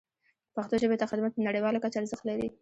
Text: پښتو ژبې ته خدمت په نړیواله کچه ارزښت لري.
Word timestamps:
پښتو 0.55 0.75
ژبې 0.81 0.95
ته 1.01 1.05
خدمت 1.11 1.31
په 1.33 1.41
نړیواله 1.47 1.81
کچه 1.83 1.97
ارزښت 1.99 2.23
لري. 2.29 2.47